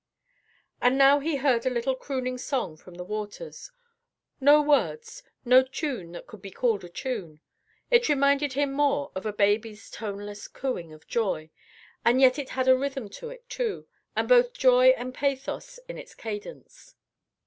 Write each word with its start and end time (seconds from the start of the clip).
And 0.81 0.97
now 0.97 1.19
he 1.19 1.35
heard 1.35 1.63
a 1.63 1.69
little 1.69 1.93
crooning 1.93 2.39
song 2.39 2.75
from 2.75 2.95
the 2.95 3.03
waters 3.03 3.69
no 4.39 4.59
words, 4.59 5.21
no 5.45 5.61
tune 5.61 6.11
that 6.13 6.25
could 6.25 6.41
be 6.41 6.49
called 6.49 6.83
a 6.83 6.89
tune. 6.89 7.39
It 7.91 8.09
reminded 8.09 8.53
him 8.53 8.71
more 8.73 9.11
of 9.13 9.27
a 9.27 9.31
baby's 9.31 9.91
toneless 9.91 10.47
cooing 10.47 10.91
of 10.91 11.05
joy, 11.07 11.51
and 12.03 12.19
yet 12.19 12.39
it 12.39 12.49
had 12.57 12.67
a 12.67 12.75
rhythm 12.75 13.09
to 13.09 13.29
it, 13.29 13.47
too, 13.47 13.87
and 14.15 14.27
both 14.27 14.53
joy 14.53 14.87
and 14.97 15.13
pathos 15.13 15.77
in 15.87 15.99
its 15.99 16.15
cadence. 16.15 16.95